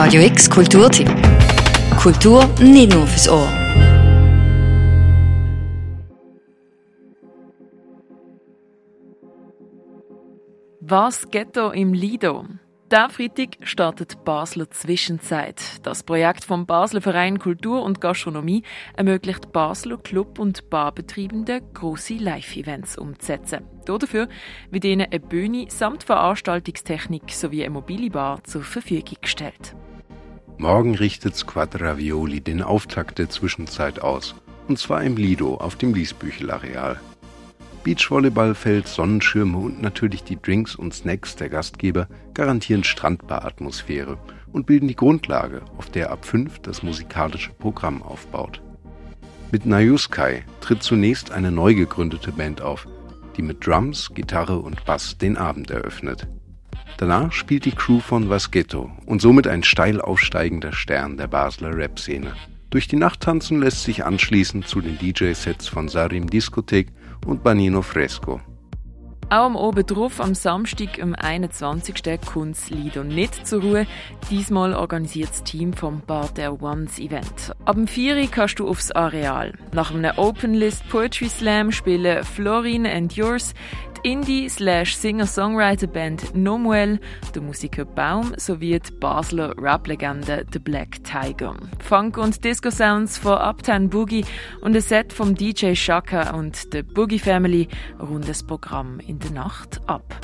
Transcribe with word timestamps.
Radio 0.00 0.22
X 0.22 0.48
Kulturtipp. 0.48 1.08
Kultur 2.00 2.48
nicht 2.60 2.94
nur 2.94 3.04
fürs 3.04 3.28
Ohr. 3.28 3.48
Was 10.78 11.28
Ghetto 11.28 11.72
im 11.72 11.94
Lido? 11.94 12.44
Der 12.92 13.10
Freitag 13.10 13.56
startet 13.62 14.24
Basler 14.24 14.70
Zwischenzeit. 14.70 15.60
Das 15.82 16.04
Projekt 16.04 16.44
vom 16.44 16.64
Basler 16.64 17.00
Verein 17.00 17.40
Kultur 17.40 17.82
und 17.82 18.00
Gastronomie 18.00 18.62
ermöglicht 18.96 19.50
Basler 19.52 19.98
Club- 19.98 20.38
und 20.38 20.70
Barbetreibenden 20.70 21.74
grosse 21.74 22.14
Live-Events 22.14 22.98
umzusetzen. 22.98 23.64
Dafür 23.84 24.28
wird 24.70 24.84
ihnen 24.84 25.08
eine 25.10 25.18
Bühne 25.18 25.66
samt 25.68 26.04
Veranstaltungstechnik 26.04 27.32
sowie 27.32 27.64
eine 27.64 27.70
mobile 27.70 28.10
Bar 28.10 28.44
zur 28.44 28.62
Verfügung 28.62 29.16
gestellt. 29.20 29.74
Morgen 30.60 30.96
richtet 30.96 31.36
Squadravioli 31.36 32.40
den 32.40 32.62
Auftakt 32.62 33.20
der 33.20 33.30
Zwischenzeit 33.30 34.02
aus. 34.02 34.34
Und 34.66 34.76
zwar 34.76 35.04
im 35.04 35.16
Lido 35.16 35.54
auf 35.54 35.76
dem 35.76 35.94
Liesbüchel-Areal. 35.94 36.98
Beachvolleyballfeld, 37.84 38.88
Sonnenschirme 38.88 39.56
und 39.56 39.80
natürlich 39.80 40.24
die 40.24 40.42
Drinks 40.42 40.74
und 40.74 40.92
Snacks 40.92 41.36
der 41.36 41.48
Gastgeber 41.48 42.08
garantieren 42.34 42.82
Strandbar-Atmosphäre 42.82 44.18
und 44.50 44.66
bilden 44.66 44.88
die 44.88 44.96
Grundlage, 44.96 45.62
auf 45.76 45.90
der 45.90 46.10
ab 46.10 46.24
5 46.24 46.58
das 46.58 46.82
musikalische 46.82 47.52
Programm 47.52 48.02
aufbaut. 48.02 48.60
Mit 49.52 49.64
Nayuskai 49.64 50.44
tritt 50.60 50.82
zunächst 50.82 51.30
eine 51.30 51.52
neu 51.52 51.74
gegründete 51.74 52.32
Band 52.32 52.62
auf, 52.62 52.88
die 53.36 53.42
mit 53.42 53.64
Drums, 53.64 54.10
Gitarre 54.12 54.58
und 54.58 54.84
Bass 54.84 55.18
den 55.18 55.36
Abend 55.36 55.70
eröffnet. 55.70 56.26
Danach 56.98 57.30
spielt 57.30 57.64
die 57.64 57.72
Crew 57.72 58.00
von 58.00 58.28
Vasquetto 58.28 58.90
und 59.06 59.22
somit 59.22 59.46
ein 59.46 59.62
steil 59.62 60.00
aufsteigender 60.00 60.72
Stern 60.72 61.16
der 61.16 61.28
Basler 61.28 61.74
Rap-Szene. 61.76 62.32
Durch 62.70 62.88
die 62.88 62.96
Nacht 62.96 63.20
tanzen 63.20 63.60
lässt 63.60 63.84
sich 63.84 64.04
anschließend 64.04 64.66
zu 64.66 64.80
den 64.80 64.98
DJ-Sets 64.98 65.68
von 65.68 65.88
Sarim 65.88 66.28
Diskothek 66.28 66.88
und 67.24 67.44
Banino 67.44 67.82
Fresco. 67.82 68.40
Auch 69.30 69.44
am 69.44 69.58
Abend 69.58 69.90
drauf, 69.90 70.22
am 70.22 70.34
Samstag, 70.34 71.02
am 71.02 71.14
21. 71.14 72.18
Kunst 72.24 72.70
Lido 72.70 73.04
nicht 73.04 73.46
zur 73.46 73.60
Ruhe. 73.60 73.86
Diesmal 74.30 74.72
organisiert 74.72 75.28
das 75.28 75.44
Team 75.44 75.74
vom 75.74 76.00
Bar 76.00 76.30
der 76.34 76.62
Ones 76.62 76.98
Event. 76.98 77.54
Ab 77.66 77.76
dem 77.76 77.86
4 77.86 78.26
kannst 78.28 78.58
du 78.58 78.66
aufs 78.66 78.90
Areal. 78.90 79.52
Nach 79.72 79.90
einem 79.90 80.16
Open 80.16 80.54
List 80.54 80.88
Poetry 80.88 81.28
Slam 81.28 81.72
spielen 81.72 82.24
Florine 82.24 82.90
and 82.90 83.16
Yours, 83.16 83.52
die 84.04 84.10
Indie-Singer-Songwriter-Band 84.10 86.34
Nomuel, 86.34 87.00
der 87.34 87.42
Musiker 87.42 87.84
Baum 87.84 88.32
sowie 88.36 88.78
die 88.78 88.92
Basler 88.92 89.54
Rap-Legende 89.58 90.46
The 90.52 90.58
Black 90.58 91.02
Tiger. 91.04 91.56
Funk- 91.80 92.18
und 92.18 92.44
Disco-Sounds 92.44 93.18
von 93.18 93.38
Uptown 93.38 93.88
Boogie 93.88 94.24
und 94.60 94.76
ein 94.76 94.82
Set 94.82 95.12
vom 95.12 95.34
DJ 95.34 95.74
Shaka 95.74 96.36
und 96.36 96.72
der 96.72 96.82
Boogie 96.82 97.18
Family 97.18 97.68
runden 98.00 98.26
das 98.26 98.42
Programm 98.42 99.00
in 99.00 99.18
der 99.18 99.32
Nacht 99.32 99.80
ab. 99.86 100.14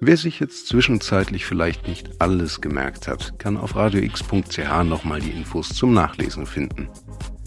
Wer 0.00 0.16
sich 0.16 0.40
jetzt 0.40 0.68
zwischenzeitlich 0.68 1.46
vielleicht 1.46 1.88
nicht 1.88 2.20
alles 2.20 2.60
gemerkt 2.60 3.08
hat, 3.08 3.38
kann 3.38 3.56
auf 3.56 3.76
radiox.ch 3.76 4.84
nochmal 4.84 5.20
die 5.20 5.30
Infos 5.30 5.70
zum 5.70 5.94
Nachlesen 5.94 6.46
finden. 6.46 6.88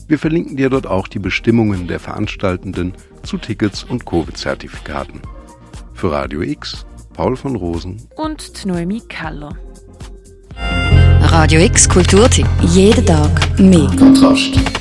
Wir 0.08 0.18
verlinken 0.18 0.58
dir 0.58 0.72
dort 0.72 0.88
auch 0.88 1.08
die 1.08 1.20
Bestimmungen 1.20 1.88
der 1.88 2.00
Veranstaltenden 2.00 2.94
zu 3.22 3.38
Tickets 3.38 3.84
und 3.84 4.08
Covid-Zertifikaten. 4.08 5.22
Für 6.00 6.14
Radio 6.14 6.42
X, 6.44 6.86
Paul 7.14 7.36
von 7.36 7.58
Rosen 7.58 8.02
und 8.16 8.66
Noemi 8.66 9.02
Keller. 9.10 9.50
Radio 11.24 11.60
X 11.60 11.90
Kulturtipp. 11.90 12.48
Jeden 12.62 13.06
Tag 13.06 13.60
mehr. 13.60 13.92
Kontrast. 13.98 14.79